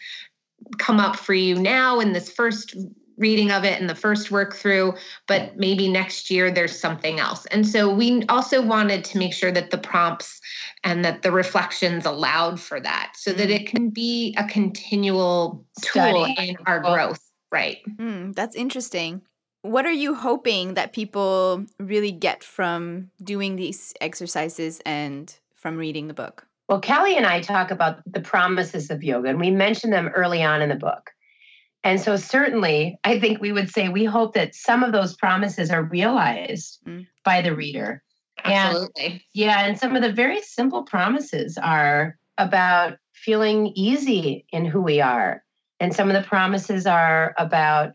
[0.79, 2.77] come up for you now in this first
[3.17, 4.95] reading of it and the first work through,
[5.27, 7.47] but maybe next year there's something else.
[7.47, 10.41] And so we also wanted to make sure that the prompts
[10.85, 16.27] and that the reflections allowed for that so that it can be a continual tool
[16.27, 16.51] Study.
[16.51, 17.21] in our growth.
[17.53, 17.79] Right.
[17.97, 19.23] Mm, that's interesting.
[19.63, 26.09] What are you hoping that people really get from doing these exercises and from reading
[26.09, 26.47] the book?
[26.69, 30.43] Well, Kelly and I talk about the promises of yoga, and we mention them early
[30.43, 31.13] on in the book.
[31.87, 35.71] And so, certainly, I think we would say we hope that some of those promises
[35.71, 37.07] are realized mm.
[37.25, 38.03] by the reader.
[38.45, 39.05] Absolutely.
[39.05, 39.65] And, yeah.
[39.65, 45.45] And some of the very simple promises are about feeling easy in who we are.
[45.79, 47.93] And some of the promises are about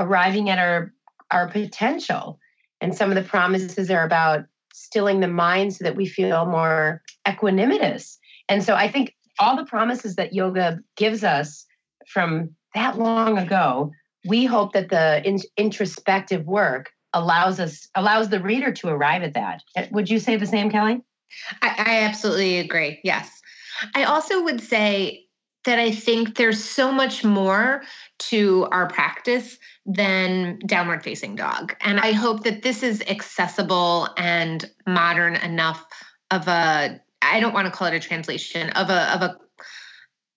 [0.00, 0.92] arriving at our,
[1.30, 2.40] our potential.
[2.80, 7.00] And some of the promises are about stilling the mind so that we feel more
[7.28, 8.16] equanimous.
[8.48, 11.64] And so I think all the promises that yoga gives us
[12.08, 13.92] from that long ago,
[14.26, 19.34] we hope that the in- introspective work allows us allows the reader to arrive at
[19.34, 19.62] that.
[19.76, 21.00] Uh, would you say the same, Kelly?
[21.62, 23.00] I, I absolutely agree.
[23.02, 23.40] Yes.
[23.94, 25.26] I also would say
[25.64, 27.82] that I think there's so much more
[28.18, 31.74] to our practice than downward facing dog.
[31.80, 35.84] And I hope that this is accessible and modern enough
[36.30, 39.36] of a I don't want to call it a translation of a of a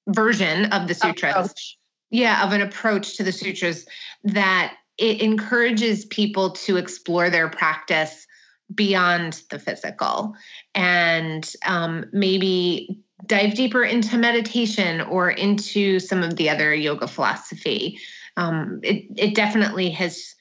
[0.08, 1.34] version of the sutras.
[1.34, 1.78] Approach.
[2.13, 3.88] Yeah, of an approach to the sutras
[4.23, 8.28] that it encourages people to explore their practice
[8.73, 10.36] beyond the physical
[10.76, 17.97] and um, maybe dive deeper into meditation or into some of the other yoga philosophy.
[18.38, 20.36] Um, it, it definitely has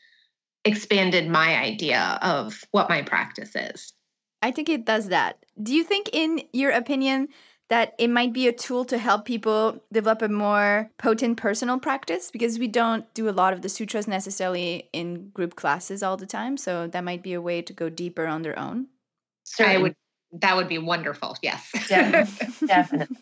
[0.67, 3.95] expanded my idea of what my practice is.
[4.43, 5.43] I think it does that.
[5.63, 7.29] Do you think, in your opinion,
[7.73, 12.31] that it might be a tool to help people develop a more potent personal practice?
[12.31, 16.27] Because we don't do a lot of the sutras necessarily in group classes all the
[16.27, 16.59] time.
[16.59, 18.89] So that might be a way to go deeper on their own.
[19.59, 19.95] I would
[20.33, 21.39] that would be wonderful.
[21.43, 21.71] Yes.
[21.89, 22.67] Definitely.
[22.67, 23.17] Definitely.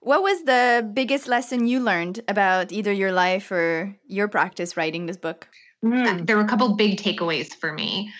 [0.00, 5.06] What was the biggest lesson you learned about either your life or your practice writing
[5.06, 5.48] this book?
[5.82, 6.26] Mm.
[6.26, 8.12] There were a couple big takeaways for me.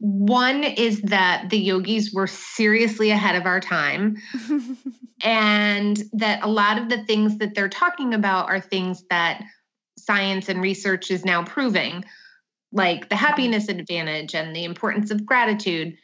[0.00, 4.16] One is that the yogis were seriously ahead of our time,
[5.22, 9.44] and that a lot of the things that they're talking about are things that
[9.98, 12.02] science and research is now proving,
[12.72, 15.98] like the happiness advantage and the importance of gratitude.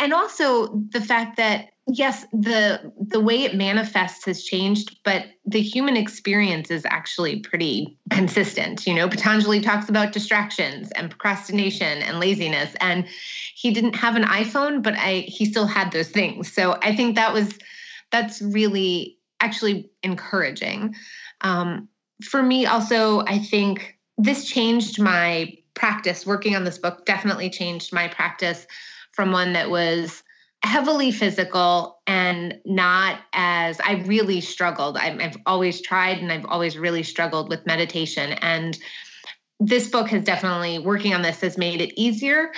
[0.00, 5.60] And also the fact that yes the the way it manifests has changed but the
[5.60, 9.08] human experience is actually pretty consistent you know?
[9.08, 13.06] Patanjali talks about distractions and procrastination and laziness and
[13.54, 16.52] he didn't have an iphone but i he still had those things.
[16.52, 17.58] So i think that was
[18.10, 20.94] that's really actually encouraging.
[21.40, 21.88] Um,
[22.22, 26.26] for me also i think this changed my practice.
[26.26, 28.66] Working on this book definitely changed my practice
[29.12, 30.22] from one that was
[30.62, 34.96] heavily physical and not as I really struggled.
[34.96, 38.32] i have always tried and I've always really struggled with meditation.
[38.34, 38.78] And
[39.58, 42.52] this book has definitely, working on this has made it easier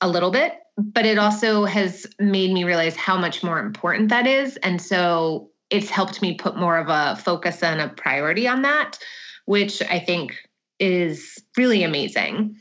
[0.00, 4.26] a little bit, but it also has made me realize how much more important that
[4.26, 4.56] is.
[4.58, 8.98] And so it's helped me put more of a focus and a priority on that,
[9.46, 10.36] which I think
[10.78, 12.56] is really amazing.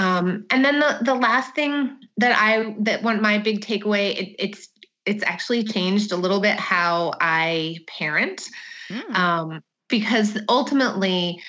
[0.00, 4.36] Um, and then the the last thing that I that one my big takeaway it,
[4.38, 4.68] it's
[5.06, 8.48] it's actually changed a little bit how I parent.
[8.88, 9.14] Mm.
[9.14, 11.40] um, because ultimately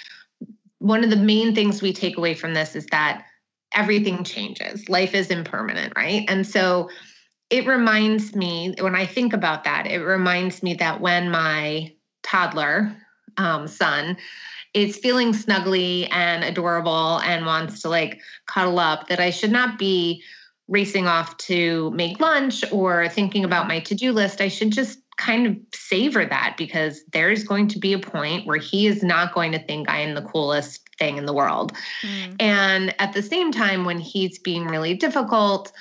[0.78, 3.26] one of the main things we take away from this is that
[3.74, 4.88] everything changes.
[4.90, 6.26] Life is impermanent right?
[6.28, 6.90] And so
[7.52, 12.96] it reminds me when i think about that it reminds me that when my toddler
[13.38, 14.18] um, son
[14.74, 19.78] is feeling snuggly and adorable and wants to like cuddle up, that I should not
[19.78, 20.24] be
[20.68, 24.40] racing off to make lunch or thinking about my to do list.
[24.40, 28.58] I should just kind of savor that because there's going to be a point where
[28.58, 31.74] he is not going to think I am the coolest thing in the world.
[32.02, 32.36] Mm.
[32.40, 35.72] And at the same time, when he's being really difficult,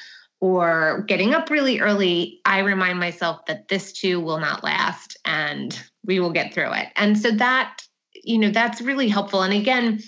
[0.41, 5.79] or getting up really early, I remind myself that this too will not last and
[6.05, 6.89] we will get through it.
[6.97, 7.83] And so that
[8.25, 9.43] you know that's really helpful.
[9.43, 10.01] And again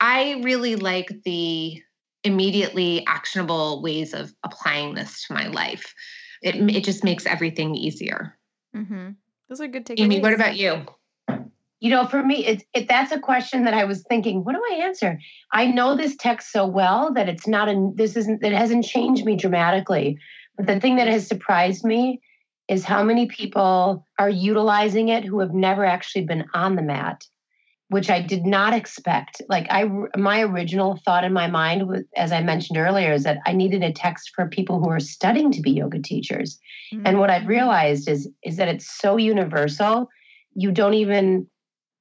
[0.00, 1.80] i really like the
[2.24, 5.94] immediately actionable ways of applying this to my life.
[6.42, 8.38] It, it just makes everything easier.
[8.74, 9.10] Mm-hmm.
[9.48, 10.00] those are good takeaways.
[10.00, 10.86] Amy what about you?
[11.80, 14.62] You know for me it, it that's a question that i was thinking what do
[14.72, 15.18] i answer?
[15.52, 19.24] I know this text so well that it's not a this isn't it hasn't changed
[19.24, 20.18] me dramatically.
[20.56, 22.20] But the thing that has surprised me
[22.70, 27.22] is how many people are utilizing it who have never actually been on the mat
[27.90, 29.42] which I did not expect.
[29.48, 33.38] Like I my original thought in my mind was as I mentioned earlier is that
[33.46, 36.58] I needed a text for people who are studying to be yoga teachers.
[36.94, 37.06] Mm-hmm.
[37.06, 40.08] And what I've realized is is that it's so universal,
[40.54, 41.48] you don't even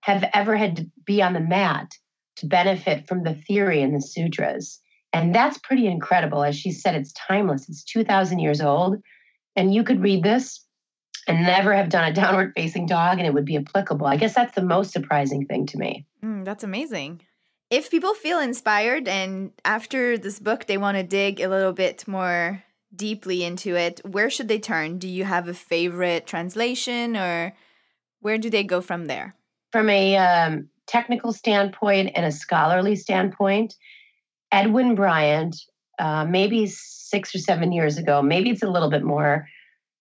[0.02, 1.92] have ever had to be on the mat
[2.38, 4.80] to benefit from the theory and the sutras.
[5.12, 6.44] And that's pretty incredible.
[6.44, 7.68] As she said, it's timeless.
[7.68, 8.98] It's 2,000 years old.
[9.56, 10.66] And you could read this
[11.28, 14.06] and never have done a downward facing dog and it would be applicable.
[14.06, 16.06] I guess that's the most surprising thing to me.
[16.24, 17.22] Mm, that's amazing.
[17.70, 22.08] If people feel inspired and after this book they want to dig a little bit
[22.08, 22.64] more
[22.96, 24.98] deeply into it, where should they turn?
[24.98, 27.54] Do you have a favorite translation or
[28.22, 29.36] where do they go from there?
[29.72, 33.76] From a um, technical standpoint and a scholarly standpoint,
[34.52, 35.56] Edwin Bryant,
[36.00, 39.48] uh, maybe six or seven years ago, maybe it's a little bit more,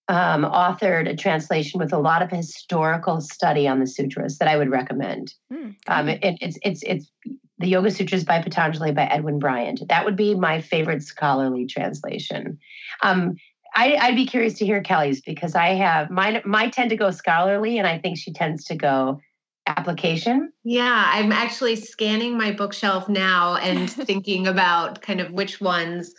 [0.08, 4.56] um, authored a translation with a lot of historical study on the sutras that I
[4.56, 5.34] would recommend.
[5.52, 7.10] Mm, um, it, it's it's it's
[7.58, 9.86] the Yoga Sutras by Patanjali by Edwin Bryant.
[9.88, 12.58] That would be my favorite scholarly translation.
[13.02, 13.36] Um,
[13.74, 16.40] I, would be curious to hear Kelly's because I have mine.
[16.44, 19.20] My tend to go scholarly, and I think she tends to go
[19.68, 20.52] application.
[20.64, 26.14] Yeah, I'm actually scanning my bookshelf now and thinking about kind of which ones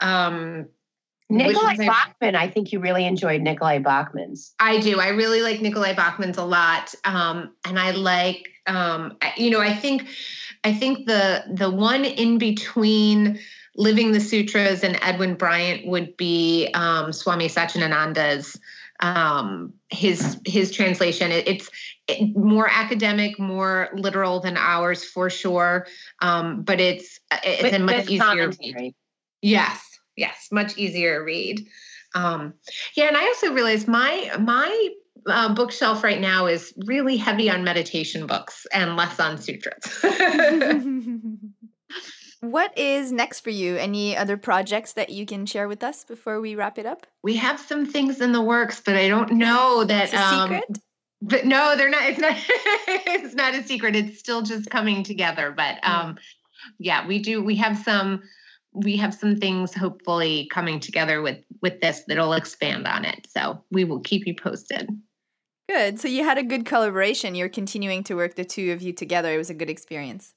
[0.00, 0.66] um,
[1.30, 4.54] Nicolai Bachman, I think you really enjoyed Nicolai Bachman's.
[4.60, 5.00] I do.
[5.00, 6.94] I really like Nicolai Bachman's a lot.
[7.04, 10.06] Um, and I like, um, you know, I think,
[10.64, 13.38] I think the the one in between
[13.76, 18.58] Living the Sutras and Edwin Bryant would be um, Swami Satchidananda's
[19.04, 21.30] um, his his translation.
[21.30, 21.70] It, it's
[22.08, 25.86] it, more academic, more literal than ours for sure,
[26.22, 28.94] um, but it's it's a much easier read.
[29.42, 29.84] Yes,
[30.16, 31.66] yes, much easier read.
[32.14, 32.54] Um,
[32.96, 34.88] yeah, and I also realized my my
[35.26, 39.84] uh, bookshelf right now is really heavy on meditation books and less on sutras.
[42.52, 43.76] what is next for you?
[43.76, 47.06] Any other projects that you can share with us before we wrap it up?
[47.22, 50.04] We have some things in the works, but I don't know that.
[50.04, 50.78] It's a um, secret.
[51.22, 52.04] But no, they're not.
[52.04, 52.34] It's not.
[52.38, 53.96] it's not a secret.
[53.96, 55.52] It's still just coming together.
[55.56, 55.90] But hmm.
[55.90, 56.18] um,
[56.78, 57.42] yeah, we do.
[57.42, 58.22] We have some
[58.74, 63.62] we have some things hopefully coming together with with this that'll expand on it so
[63.70, 64.88] we will keep you posted
[65.68, 68.92] good so you had a good collaboration you're continuing to work the two of you
[68.92, 70.34] together it was a good experience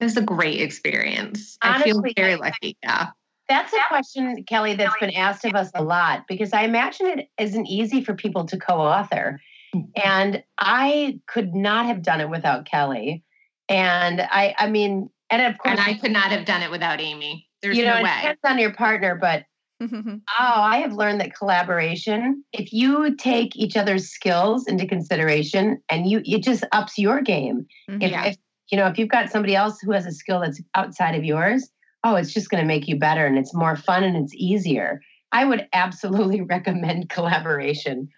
[0.00, 3.08] it was a great experience Honestly, i feel very lucky yeah
[3.48, 7.28] that's a question kelly that's been asked of us a lot because i imagine it
[7.38, 9.40] isn't easy for people to co-author
[9.74, 9.86] mm-hmm.
[10.02, 13.24] and i could not have done it without kelly
[13.68, 17.00] and i i mean and of course and i could not have done it without
[17.00, 18.16] amy there's you know, no it way.
[18.20, 19.44] depends on your partner, but
[19.80, 26.08] oh, I have learned that collaboration, if you take each other's skills into consideration and
[26.08, 27.66] you it just ups your game.
[27.88, 28.02] Mm-hmm.
[28.02, 28.24] If, yeah.
[28.26, 28.36] if
[28.70, 31.68] you know, if you've got somebody else who has a skill that's outside of yours,
[32.04, 35.00] oh, it's just going to make you better and it's more fun and it's easier.
[35.32, 38.08] I would absolutely recommend collaboration.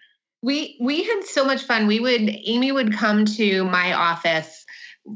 [0.43, 1.85] We we had so much fun.
[1.85, 4.65] We would Amy would come to my office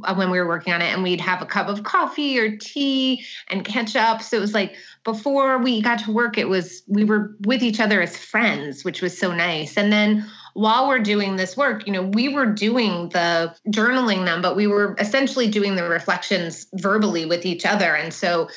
[0.04, 2.58] uh, when we were working on it and we'd have a cup of coffee or
[2.58, 6.82] tea and catch up so it was like before we got to work it was
[6.88, 11.00] we were with each other as friends which was so nice and then while we're
[11.00, 15.50] doing this work you know we were doing the journaling them but we were essentially
[15.50, 18.48] doing the reflections verbally with each other and so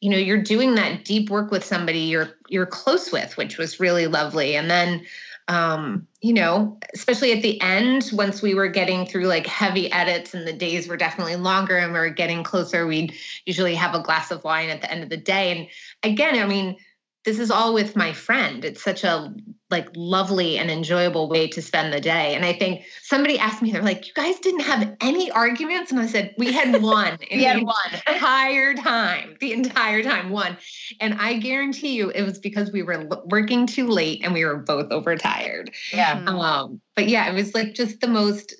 [0.00, 3.80] you know you're doing that deep work with somebody you're you're close with which was
[3.80, 5.04] really lovely and then
[5.48, 10.32] um, you know, especially at the end, once we were getting through like heavy edits
[10.32, 13.12] and the days were definitely longer and we are getting closer, we'd
[13.46, 15.50] usually have a glass of wine at the end of the day.
[15.58, 15.66] And
[16.04, 16.76] again, I mean,
[17.24, 18.64] this is all with my friend.
[18.64, 19.34] It's such a
[19.68, 22.34] like lovely and enjoyable way to spend the day.
[22.34, 26.00] And I think somebody asked me, they're like, "You guys didn't have any arguments?" And
[26.00, 27.18] I said, "We had one.
[27.30, 30.56] we had one entire time, the entire time, one."
[30.98, 34.56] And I guarantee you, it was because we were working too late and we were
[34.56, 35.72] both overtired.
[35.92, 36.24] Yeah.
[36.26, 38.54] Um, but yeah, it was like just the most.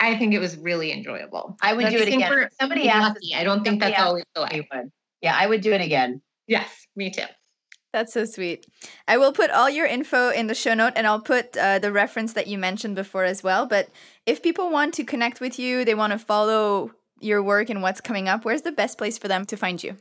[0.00, 1.58] I think it was really enjoyable.
[1.62, 2.48] I would that's do it again.
[2.58, 3.20] Somebody asked.
[3.36, 4.68] I don't think that's always the way.
[5.20, 6.22] Yeah, I would do it again.
[6.46, 7.24] Yes, me too.
[7.92, 8.66] That's so sweet.
[9.08, 11.90] I will put all your info in the show note and I'll put uh, the
[11.90, 13.66] reference that you mentioned before as well.
[13.66, 13.88] But
[14.26, 18.00] if people want to connect with you, they want to follow your work and what's
[18.00, 19.96] coming up, where's the best place for them to find you?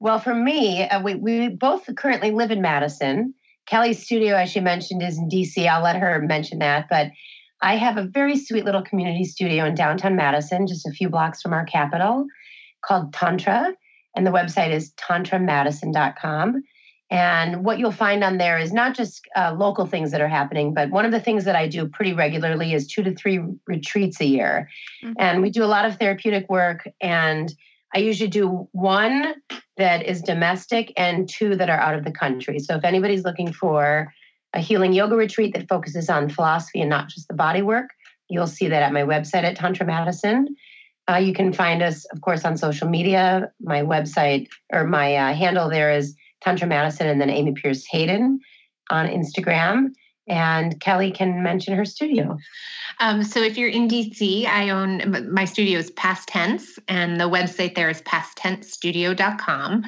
[0.00, 3.34] Well, for me, uh, we, we both currently live in Madison.
[3.66, 5.66] Kelly's studio, as she mentioned, is in DC.
[5.68, 6.88] I'll let her mention that.
[6.88, 7.12] But
[7.60, 11.40] I have a very sweet little community studio in downtown Madison, just a few blocks
[11.40, 12.26] from our capital,
[12.84, 13.72] called Tantra.
[14.16, 16.62] And the website is tantramadison.com.
[17.12, 20.72] And what you'll find on there is not just uh, local things that are happening,
[20.72, 24.18] but one of the things that I do pretty regularly is two to three retreats
[24.22, 24.70] a year.
[25.04, 25.12] Mm-hmm.
[25.18, 26.88] And we do a lot of therapeutic work.
[27.02, 27.52] And
[27.94, 29.34] I usually do one
[29.76, 32.58] that is domestic and two that are out of the country.
[32.58, 34.10] So if anybody's looking for
[34.54, 37.90] a healing yoga retreat that focuses on philosophy and not just the body work,
[38.30, 40.56] you'll see that at my website at Tantra Madison.
[41.10, 43.52] Uh, you can find us, of course, on social media.
[43.60, 48.40] My website or my uh, handle there is Tantra Madison and then Amy Pearce Hayden
[48.90, 49.94] on Instagram.
[50.28, 52.38] And Kelly can mention her studio.
[53.00, 57.28] Um, so if you're in DC, I own my studio is Past Tense, and the
[57.28, 59.84] website there is pasttensestudio.com.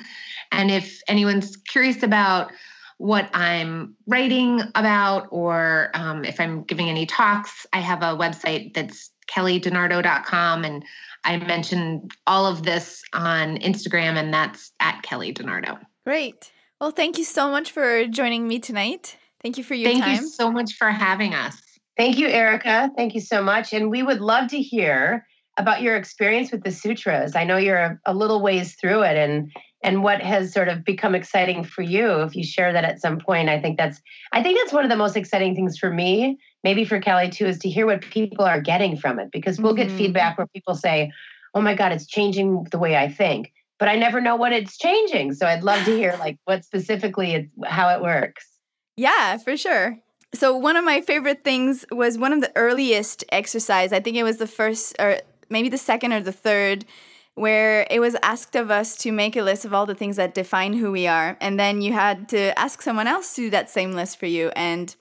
[0.51, 2.51] And if anyone's curious about
[2.99, 8.75] what I'm writing about or um, if I'm giving any talks, I have a website
[8.75, 10.65] that's kellydinardo.com.
[10.65, 10.85] And
[11.25, 15.33] I mention all of this on Instagram, and that's at Kelly.
[16.05, 16.53] Great.
[16.81, 19.17] Well, thank you so much for joining me tonight.
[19.43, 20.17] Thank you for your thank time.
[20.17, 21.61] Thank you so much for having us.
[21.97, 22.91] Thank you, Erika.
[22.97, 23.73] Thank you so much.
[23.73, 25.27] And we would love to hear
[25.57, 27.37] about your experience with the sutras.
[27.37, 29.53] I know you're a, a little ways through it and
[29.85, 33.19] and what has sort of become exciting for you if you share that at some
[33.19, 34.01] point i think that's
[34.33, 37.47] i think that's one of the most exciting things for me maybe for kelly too
[37.47, 39.89] is to hear what people are getting from it because we'll mm-hmm.
[39.89, 41.13] get feedback where people say
[41.55, 44.77] oh my god it's changing the way i think but i never know what it's
[44.77, 48.47] changing so i'd love to hear like what specifically it's how it works
[48.97, 49.99] yeah for sure
[50.35, 54.25] so one of my favorite things was one of the earliest exercise i think it
[54.25, 55.19] was the first or
[55.49, 56.85] maybe the second or the third
[57.35, 60.35] where it was asked of us to make a list of all the things that
[60.35, 61.37] define who we are.
[61.41, 64.51] And then you had to ask someone else to do that same list for you.
[64.55, 64.95] And.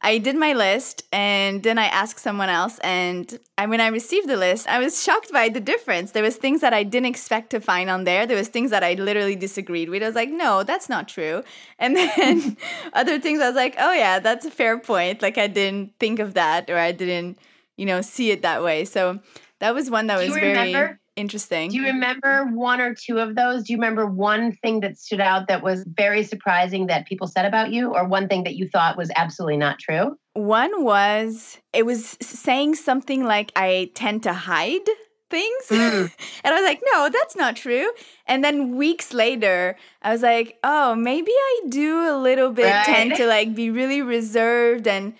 [0.00, 2.78] I did my list and then I asked someone else.
[2.80, 6.12] And I, when I received the list, I was shocked by the difference.
[6.12, 8.26] There was things that I didn't expect to find on there.
[8.26, 10.02] There was things that I literally disagreed with.
[10.02, 11.42] I was like, no, that's not true.
[11.78, 12.56] And then
[12.94, 15.20] other things I was like, oh yeah, that's a fair point.
[15.20, 17.38] Like I didn't think of that or I didn't,
[17.76, 18.86] you know, see it that way.
[18.86, 19.20] So
[19.58, 21.70] that was one that was very interesting.
[21.70, 23.64] Do you remember one or two of those?
[23.64, 27.46] Do you remember one thing that stood out that was very surprising that people said
[27.46, 30.16] about you, or one thing that you thought was absolutely not true?
[30.34, 34.86] One was it was saying something like, I tend to hide
[35.30, 35.64] things.
[35.68, 36.12] Mm.
[36.44, 37.90] and I was like, no, that's not true.
[38.26, 42.86] And then weeks later, I was like, oh, maybe I do a little bit right.
[42.86, 45.14] tend to like be really reserved and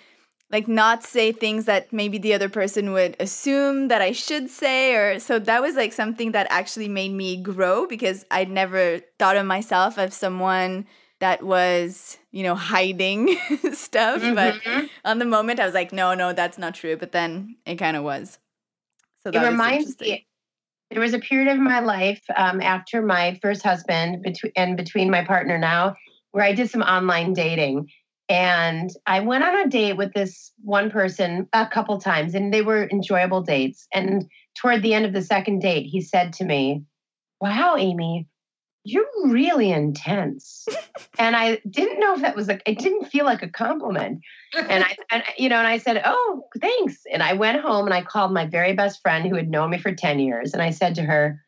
[0.50, 4.94] like not say things that maybe the other person would assume that I should say
[4.94, 9.36] or so that was like something that actually made me grow because I'd never thought
[9.36, 10.86] of myself as someone
[11.18, 13.28] that was, you know, hiding
[13.72, 14.34] stuff, mm-hmm.
[14.34, 17.76] but on the moment I was like no, no, that's not true, but then it
[17.76, 18.38] kind of was.
[19.22, 20.26] So that it reminds me
[20.90, 25.10] there was a period of my life um, after my first husband between and between
[25.10, 25.96] my partner now
[26.30, 27.88] where I did some online dating
[28.28, 32.62] and I went on a date with this one person a couple times, and they
[32.62, 33.86] were enjoyable dates.
[33.94, 36.82] And toward the end of the second date, he said to me,
[37.40, 38.26] Wow, Amy,
[38.82, 40.66] you're really intense.
[41.18, 44.20] and I didn't know if that was like, it didn't feel like a compliment.
[44.54, 47.02] And I, and, you know, and I said, Oh, thanks.
[47.12, 49.78] And I went home and I called my very best friend who had known me
[49.78, 50.52] for 10 years.
[50.52, 51.40] And I said to her,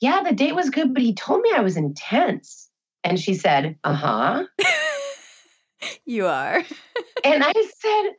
[0.00, 2.70] Yeah, the date was good, but he told me I was intense.
[3.04, 4.44] And she said, Uh huh.
[6.04, 6.62] You are.
[7.24, 8.10] and I said,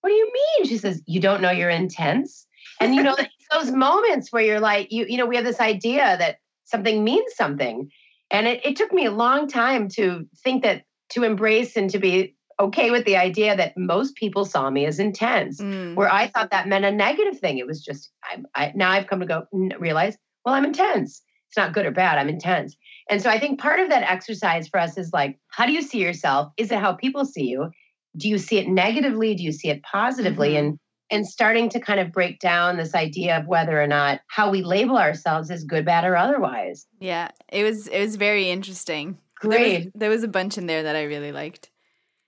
[0.00, 0.68] What do you mean?
[0.68, 2.46] She says, You don't know you're intense.
[2.80, 3.16] And you know,
[3.52, 7.34] those moments where you're like, you, you know, we have this idea that something means
[7.34, 7.90] something.
[8.30, 11.98] And it, it took me a long time to think that to embrace and to
[11.98, 15.94] be okay with the idea that most people saw me as intense, mm.
[15.94, 17.58] where I thought that meant a negative thing.
[17.58, 19.46] It was just, I, I, now I've come to go
[19.78, 21.22] realize, well, I'm intense.
[21.54, 22.18] It's not good or bad.
[22.18, 22.76] I'm intense.
[23.08, 25.82] And so I think part of that exercise for us is like, how do you
[25.82, 26.50] see yourself?
[26.56, 27.70] Is it how people see you?
[28.16, 29.36] Do you see it negatively?
[29.36, 30.54] Do you see it positively?
[30.54, 30.66] Mm-hmm.
[30.66, 30.78] And
[31.10, 34.64] and starting to kind of break down this idea of whether or not how we
[34.64, 36.86] label ourselves is good, bad, or otherwise.
[36.98, 39.18] Yeah, it was it was very interesting.
[39.36, 39.58] Great.
[39.58, 41.70] There was, there was a bunch in there that I really liked.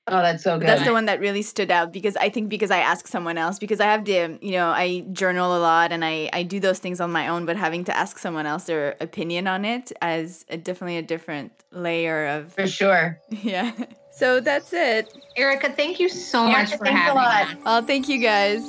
[0.08, 0.68] Oh, that's so good.
[0.68, 3.58] That's the one that really stood out because I think because I asked someone else
[3.58, 6.78] because I have to, you know I journal a lot and I I do those
[6.78, 10.44] things on my own, but having to ask someone else their opinion on it as
[10.48, 13.20] a, definitely a different layer of for sure.
[13.30, 13.72] Yeah.
[14.12, 15.12] So that's it.
[15.36, 17.62] Erika, thank you so Erika, much for having us.
[17.66, 18.62] Oh, thank you guys.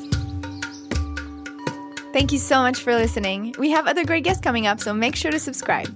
[2.12, 3.54] Thank you so much for listening.
[3.60, 5.88] We have other great guests coming up, so make sure to subscribe.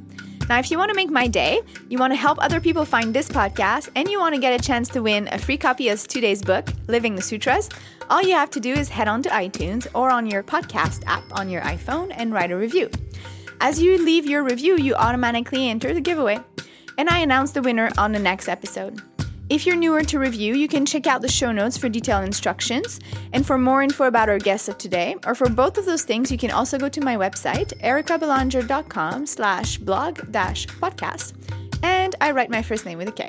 [0.49, 3.13] Now, if you want to make my day, you want to help other people find
[3.13, 6.05] this podcast, and you want to get a chance to win a free copy of
[6.07, 7.69] today's book, Living the Sutras,
[8.09, 11.23] all you have to do is head on to iTunes or on your podcast app
[11.39, 12.89] on your iPhone and write a review.
[13.61, 16.39] As you leave your review, you automatically enter the giveaway,
[16.97, 19.01] and I announce the winner on the next episode.
[19.52, 23.02] If you're newer to review, you can check out the show notes for detailed instructions.
[23.34, 26.32] And for more info about our guests of today, or for both of those things,
[26.32, 31.34] you can also go to my website, erikabelanger.com slash blog dash podcast.
[31.84, 33.28] And I write my first name with a K.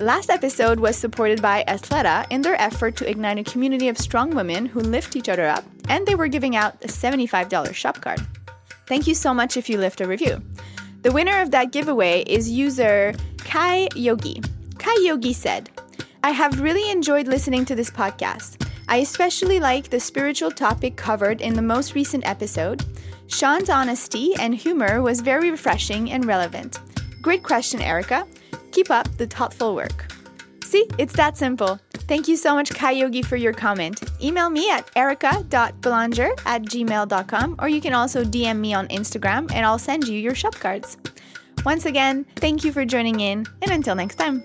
[0.00, 4.34] Last episode was supported by Athleta in their effort to ignite a community of strong
[4.34, 8.26] women who lift each other up, and they were giving out a $75 shop card.
[8.86, 10.40] Thank you so much if you left a review.
[11.02, 14.40] The winner of that giveaway is user Kai Yogi.
[14.82, 15.70] Kai Yogi said,
[16.24, 18.68] I have really enjoyed listening to this podcast.
[18.88, 22.84] I especially like the spiritual topic covered in the most recent episode.
[23.28, 26.80] Sean's honesty and humor was very refreshing and relevant.
[27.22, 28.26] Great question, Erika.
[28.72, 30.12] Keep up the thoughtful work.
[30.64, 31.78] See, it's that simple.
[32.08, 34.02] Thank you so much, Kayogi, for your comment.
[34.20, 39.64] Email me at erika.belanger at gmail.com or you can also DM me on Instagram and
[39.64, 40.96] I'll send you your shop cards.
[41.64, 44.42] Once again, thank you for joining in and until next time.